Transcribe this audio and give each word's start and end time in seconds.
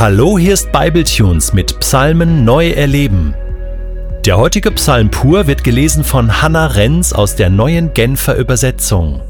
Hallo, 0.00 0.38
hier 0.38 0.54
ist 0.54 0.70
Bibletunes 0.70 1.52
mit 1.52 1.80
Psalmen 1.80 2.44
neu 2.44 2.70
erleben. 2.70 3.34
Der 4.24 4.38
heutige 4.38 4.70
Psalm 4.70 5.10
pur 5.10 5.48
wird 5.48 5.64
gelesen 5.64 6.04
von 6.04 6.40
Hannah 6.40 6.68
Renz 6.68 7.12
aus 7.12 7.34
der 7.34 7.50
neuen 7.50 7.92
Genfer 7.94 8.36
Übersetzung. 8.36 9.20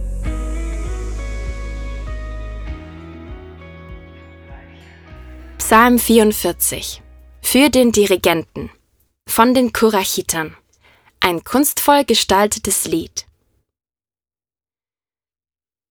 Psalm 5.56 5.98
44 5.98 7.00
Für 7.40 7.70
den 7.70 7.90
Dirigenten 7.90 8.68
von 9.26 9.54
den 9.54 9.72
Kurachitern 9.72 10.54
Ein 11.20 11.44
kunstvoll 11.44 12.04
gestaltetes 12.04 12.84
Lied 12.86 13.24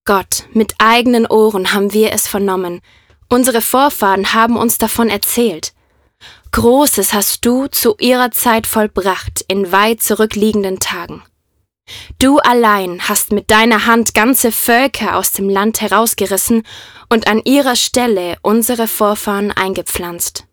Gott, 0.05 0.47
mit 0.53 0.75
eigenen 0.77 1.25
Ohren 1.25 1.73
haben 1.73 1.93
wir 1.93 2.11
es 2.11 2.27
vernommen, 2.27 2.81
Unsere 3.29 3.61
Vorfahren 3.61 4.33
haben 4.33 4.57
uns 4.57 4.77
davon 4.77 5.09
erzählt. 5.09 5.73
Großes 6.51 7.13
hast 7.13 7.45
du 7.45 7.67
zu 7.67 7.95
ihrer 7.99 8.31
Zeit 8.31 8.65
vollbracht 8.65 9.43
in 9.47 9.71
weit 9.71 10.01
zurückliegenden 10.01 10.79
Tagen. 10.79 11.23
Du 12.19 12.39
allein 12.39 13.07
hast 13.07 13.31
mit 13.31 13.49
deiner 13.51 13.85
Hand 13.85 14.13
ganze 14.13 14.51
Völker 14.51 15.15
aus 15.15 15.31
dem 15.31 15.49
Land 15.49 15.81
herausgerissen 15.81 16.63
und 17.09 17.27
an 17.27 17.41
ihrer 17.45 17.75
Stelle 17.75 18.37
unsere 18.41 18.87
Vorfahren 18.87 19.51
eingepflanzt. 19.51 20.45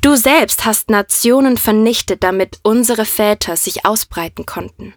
Du 0.00 0.16
selbst 0.16 0.64
hast 0.64 0.88
Nationen 0.88 1.56
vernichtet, 1.56 2.22
damit 2.22 2.58
unsere 2.62 3.04
Väter 3.04 3.56
sich 3.56 3.84
ausbreiten 3.84 4.46
konnten. 4.46 4.94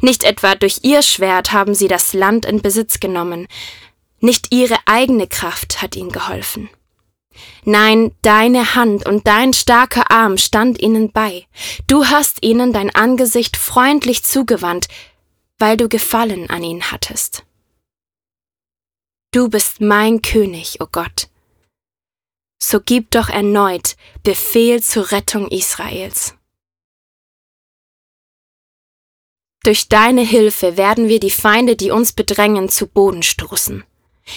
Nicht 0.00 0.22
etwa 0.24 0.54
durch 0.54 0.80
ihr 0.82 1.02
Schwert 1.02 1.52
haben 1.52 1.74
sie 1.74 1.88
das 1.88 2.12
Land 2.12 2.44
in 2.44 2.62
Besitz 2.62 3.00
genommen, 3.00 3.46
nicht 4.24 4.52
ihre 4.52 4.78
eigene 4.86 5.28
Kraft 5.28 5.82
hat 5.82 5.94
ihnen 5.94 6.10
geholfen. 6.10 6.68
Nein, 7.64 8.14
deine 8.22 8.74
Hand 8.74 9.06
und 9.06 9.26
dein 9.26 9.52
starker 9.52 10.10
Arm 10.10 10.38
stand 10.38 10.80
ihnen 10.80 11.12
bei. 11.12 11.46
Du 11.86 12.06
hast 12.06 12.42
ihnen 12.42 12.72
dein 12.72 12.94
Angesicht 12.94 13.56
freundlich 13.56 14.22
zugewandt, 14.24 14.88
weil 15.58 15.76
du 15.76 15.88
Gefallen 15.88 16.50
an 16.50 16.62
ihnen 16.62 16.90
hattest. 16.90 17.44
Du 19.32 19.48
bist 19.48 19.80
mein 19.80 20.22
König, 20.22 20.80
o 20.80 20.84
oh 20.84 20.88
Gott. 20.90 21.28
So 22.62 22.80
gib 22.80 23.10
doch 23.10 23.28
erneut 23.28 23.96
Befehl 24.22 24.82
zur 24.82 25.10
Rettung 25.10 25.48
Israels. 25.48 26.34
Durch 29.64 29.88
deine 29.88 30.22
Hilfe 30.22 30.76
werden 30.76 31.08
wir 31.08 31.20
die 31.20 31.30
Feinde, 31.30 31.74
die 31.74 31.90
uns 31.90 32.12
bedrängen, 32.12 32.68
zu 32.68 32.86
Boden 32.86 33.22
stoßen. 33.22 33.82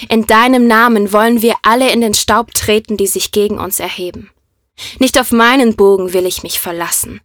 In 0.10 0.26
deinem 0.26 0.68
Namen 0.68 1.12
wollen 1.12 1.42
wir 1.42 1.56
alle 1.64 1.92
in 1.92 2.02
den 2.02 2.14
Staub 2.14 2.54
treten, 2.54 2.98
die 2.98 3.08
sich 3.08 3.32
gegen 3.32 3.60
uns 3.60 3.80
erheben. 3.80 4.32
Nicht 5.00 5.20
auf 5.20 5.32
meinen 5.32 5.76
Bogen 5.76 6.14
will 6.14 6.26
ich 6.26 6.44
mich 6.44 6.60
verlassen. 6.60 7.22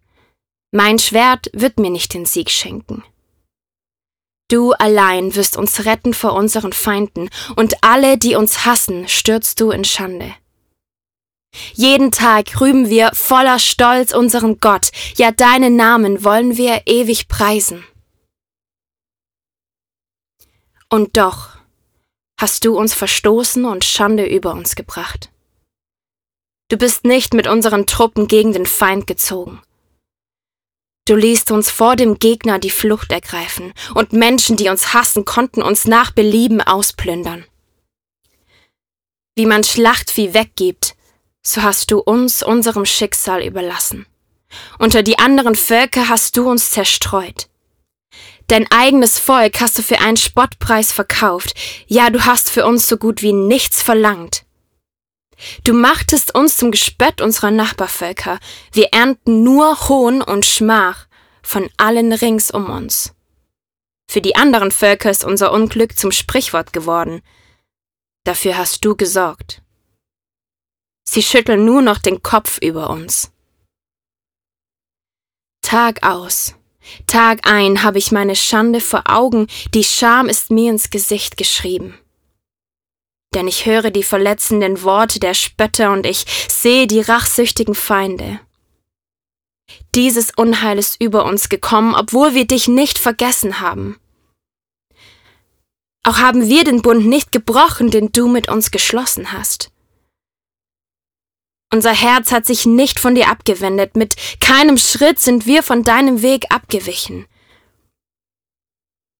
Mein 0.71 0.99
Schwert 0.99 1.51
wird 1.53 1.79
mir 1.79 1.91
nicht 1.91 2.15
den 2.15 2.25
Sieg 2.25 2.51
schenken. 2.51 3.05
Du 4.49 4.73
allein 4.73 5.35
wirst 5.35 5.57
uns 5.57 5.85
retten 5.85 6.15
vor 6.15 6.35
unseren 6.35 6.73
Feinden, 6.73 7.31
und 7.57 7.83
alle, 7.83 8.19
die 8.19 8.35
uns 8.35 8.65
hassen, 8.65 9.09
stürzt 9.09 9.61
du 9.61 9.71
in 9.71 9.85
Schande. 9.85 10.35
Jeden 11.75 12.11
Tag 12.11 12.61
rühmen 12.61 12.89
wir 12.89 13.11
voller 13.15 13.59
Stolz 13.59 14.13
unseren 14.13 14.61
Gott, 14.61 14.91
ja 15.17 15.31
deinen 15.31 15.77
Namen 15.77 16.25
wollen 16.25 16.57
wir 16.57 16.83
ewig 16.87 17.29
preisen. 17.29 17.85
Und 20.89 21.17
doch, 21.17 21.49
hast 22.43 22.65
du 22.65 22.77
uns 22.77 22.93
verstoßen 22.93 23.65
und 23.65 23.85
Schande 23.85 24.27
über 24.27 24.53
uns 24.53 24.75
gebracht. 24.75 25.31
Du 26.69 26.77
bist 26.77 27.05
nicht 27.05 27.35
mit 27.35 27.47
unseren 27.47 27.87
Truppen 27.87 28.27
gegen 28.27 28.53
den 28.53 28.67
Feind 28.67 29.07
gezogen. 29.07 29.63
Du 31.07 31.15
ließt 31.15 31.53
uns 31.53 31.71
vor 31.71 31.95
dem 31.95 32.19
Gegner 32.19 32.59
die 32.59 32.71
Flucht 32.71 33.13
ergreifen, 33.13 33.73
und 33.95 34.13
Menschen, 34.13 34.57
die 34.57 34.69
uns 34.69 34.93
hassen, 34.93 35.25
konnten 35.25 35.63
uns 35.63 35.87
nach 35.87 36.11
Belieben 36.11 36.61
ausplündern. 36.61 37.45
Wie 39.37 39.47
man 39.47 39.63
Schlachtvieh 39.63 40.35
weggibt, 40.35 40.97
so 41.43 41.63
hast 41.63 41.93
du 41.93 42.01
uns 42.01 42.43
unserem 42.43 42.87
Schicksal 42.87 43.45
überlassen. 43.45 44.05
Unter 44.81 45.05
die 45.05 45.21
anderen 45.21 45.55
Völker 45.55 46.09
hast 46.09 46.37
du 46.37 46.51
uns 46.51 46.71
zerstreut. 46.71 47.49
Dein 48.53 48.71
eigenes 48.71 49.19
Volk 49.19 49.63
hast 49.63 49.79
du 49.79 49.83
für 49.83 50.01
einen 50.01 50.19
Spottpreis 50.19 50.93
verkauft. 50.93 51.55
Ja, 51.87 52.11
du 52.11 52.27
hast 52.27 52.51
für 52.51 52.67
uns 52.67 52.87
so 52.87 52.99
gut 52.99 53.23
wie 53.23 53.33
nichts 53.33 53.81
verlangt. 53.81 54.45
Du 55.65 55.73
machtest 55.73 56.35
uns 56.35 56.59
zum 56.59 56.71
Gespött 56.71 57.23
unserer 57.23 57.51
Nachbarvölker. 57.51 58.39
Wir 58.73 58.89
ernten 58.93 59.43
nur 59.43 59.89
Hohn 59.89 60.21
und 60.21 60.45
Schmach 60.45 61.07
von 61.43 61.71
allen 61.79 62.13
rings 62.13 62.51
um 62.51 62.69
uns. 62.69 63.15
Für 64.07 64.21
die 64.21 64.37
anderen 64.37 64.71
Völker 64.71 65.11
ist 65.11 65.25
unser 65.25 65.51
Unglück 65.51 65.97
zum 65.97 66.13
Sprichwort 66.13 66.75
geworden. 66.75 67.23
Dafür 68.25 68.59
hast 68.59 68.85
du 68.85 68.95
gesorgt. 68.95 69.63
Sie 71.09 71.23
schütteln 71.23 71.65
nur 71.65 71.81
noch 71.81 71.97
den 71.97 72.23
Kopf 72.23 72.59
über 72.61 72.91
uns. 72.91 73.33
Tag 75.63 76.03
aus, 76.03 76.55
Tag 77.07 77.41
ein 77.47 77.83
habe 77.83 77.99
ich 77.99 78.13
meine 78.13 78.37
Schande 78.37 78.81
vor 78.81 79.05
Augen, 79.07 79.47
die 79.75 79.85
Scham 79.85 80.29
ist 80.29 80.51
mir 80.51 80.71
ins 80.71 80.91
Gesicht 80.91 81.37
geschrieben. 81.37 81.99
Denn 83.35 83.49
ich 83.49 83.67
höre 83.67 83.91
die 83.91 84.03
verletzenden 84.03 84.83
Worte 84.83 85.19
der 85.19 85.35
Spötter 85.35 85.93
und 85.93 86.07
ich 86.07 86.27
sehe 86.49 86.87
die 86.87 87.01
rachsüchtigen 87.01 87.75
Feinde. 87.75 88.41
Dieses 89.95 90.31
Unheil 90.37 90.79
ist 90.79 91.01
über 91.01 91.25
uns 91.25 91.49
gekommen, 91.49 91.95
obwohl 91.95 92.35
wir 92.35 92.47
dich 92.47 92.69
nicht 92.69 92.99
vergessen 92.99 93.61
haben. 93.61 93.99
Auch 96.05 96.19
haben 96.19 96.49
wir 96.49 96.65
den 96.65 96.83
Bund 96.83 97.07
nicht 97.07 97.33
gebrochen, 97.33 97.91
den 97.91 98.13
du 98.13 98.29
mit 98.29 98.49
uns 98.49 98.71
geschlossen 98.71 99.33
hast. 99.33 99.72
Unser 101.73 101.95
Herz 101.95 102.33
hat 102.33 102.45
sich 102.45 102.67
nicht 102.67 103.01
von 103.01 103.15
dir 103.15 103.29
abgewendet, 103.29 103.97
mit 103.97 104.15
keinem 104.41 104.77
Schritt 104.77 105.19
sind 105.19 105.47
wir 105.47 105.63
von 105.63 105.83
deinem 105.83 106.21
Weg 106.21 106.47
abgewichen. 106.51 107.27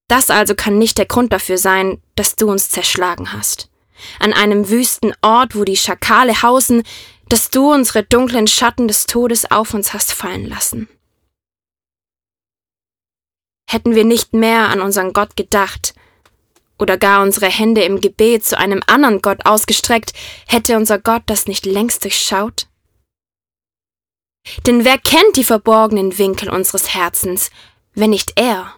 Das 0.07 0.29
also 0.29 0.53
kann 0.53 0.77
nicht 0.77 0.99
der 0.99 1.07
Grund 1.07 1.33
dafür 1.33 1.57
sein, 1.57 1.99
dass 2.15 2.35
du 2.35 2.51
uns 2.51 2.69
zerschlagen 2.69 3.33
hast. 3.33 3.69
An 4.19 4.33
einem 4.33 4.69
wüsten 4.69 5.13
Ort, 5.21 5.55
wo 5.55 5.63
die 5.63 5.77
Schakale 5.77 6.43
hausen, 6.43 6.83
dass 7.27 7.49
du 7.49 7.73
unsere 7.73 8.03
dunklen 8.03 8.45
Schatten 8.45 8.87
des 8.87 9.07
Todes 9.07 9.49
auf 9.49 9.73
uns 9.73 9.93
hast 9.93 10.13
fallen 10.13 10.47
lassen. 10.47 10.87
Hätten 13.67 13.95
wir 13.95 14.03
nicht 14.03 14.33
mehr 14.33 14.69
an 14.69 14.81
unseren 14.81 15.13
Gott 15.13 15.35
gedacht, 15.35 15.92
oder 16.83 16.97
gar 16.97 17.23
unsere 17.23 17.47
Hände 17.47 17.81
im 17.81 18.01
Gebet 18.01 18.45
zu 18.45 18.57
einem 18.59 18.81
anderen 18.85 19.21
Gott 19.21 19.45
ausgestreckt, 19.45 20.13
hätte 20.47 20.77
unser 20.77 20.99
Gott 20.99 21.23
das 21.25 21.47
nicht 21.47 21.65
längst 21.65 22.03
durchschaut? 22.03 22.67
Denn 24.67 24.83
wer 24.83 24.97
kennt 24.97 25.37
die 25.37 25.45
verborgenen 25.45 26.17
Winkel 26.17 26.49
unseres 26.49 26.93
Herzens, 26.93 27.49
wenn 27.95 28.11
nicht 28.11 28.33
er? 28.35 28.75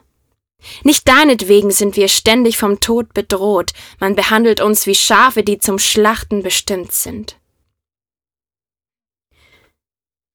Nicht 0.84 1.08
deinetwegen 1.08 1.72
sind 1.72 1.96
wir 1.96 2.08
ständig 2.08 2.58
vom 2.58 2.80
Tod 2.80 3.14
bedroht, 3.14 3.72
man 4.00 4.16
behandelt 4.16 4.62
uns 4.62 4.86
wie 4.86 4.96
Schafe, 4.96 5.44
die 5.44 5.58
zum 5.58 5.80
Schlachten 5.80 6.44
bestimmt 6.44 6.92
sind. 6.92 7.40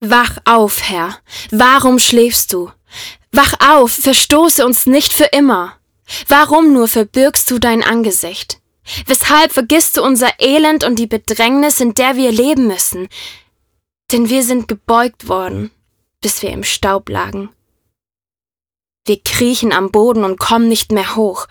Wach 0.00 0.38
auf, 0.44 0.88
Herr, 0.88 1.18
warum 1.50 1.98
schläfst 1.98 2.52
du? 2.52 2.70
Wach 3.32 3.54
auf, 3.60 3.92
verstoße 3.92 4.66
uns 4.66 4.86
nicht 4.86 5.12
für 5.12 5.26
immer. 5.26 5.79
Warum 6.28 6.72
nur 6.72 6.88
verbirgst 6.88 7.50
du 7.50 7.58
dein 7.58 7.82
Angesicht? 7.82 8.60
Weshalb 9.06 9.52
vergisst 9.52 9.96
du 9.96 10.02
unser 10.02 10.40
Elend 10.40 10.84
und 10.84 10.98
die 10.98 11.06
Bedrängnis, 11.06 11.80
in 11.80 11.94
der 11.94 12.16
wir 12.16 12.32
leben 12.32 12.66
müssen? 12.66 13.08
Denn 14.10 14.28
wir 14.28 14.42
sind 14.42 14.68
gebeugt 14.68 15.28
worden, 15.28 15.70
bis 16.20 16.42
wir 16.42 16.50
im 16.50 16.64
Staub 16.64 17.08
lagen. 17.08 17.50
Wir 19.06 19.20
kriechen 19.22 19.72
am 19.72 19.90
Boden 19.90 20.24
und 20.24 20.38
kommen 20.38 20.68
nicht 20.68 20.92
mehr 20.92 21.16
hoch. 21.16 21.46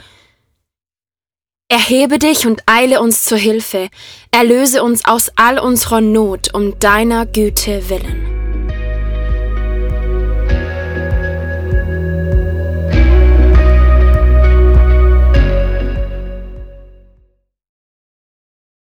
Erhebe 1.72 2.18
dich 2.18 2.48
und 2.48 2.64
eile 2.66 3.00
uns 3.00 3.26
zur 3.26 3.38
Hilfe, 3.38 3.90
erlöse 4.32 4.84
uns 4.84 5.06
aus 5.06 5.32
all 5.36 5.60
unserer 5.60 6.02
Not 6.02 6.54
um 6.54 6.80
deiner 6.80 7.26
Güte 7.26 7.90
willen. 7.90 8.29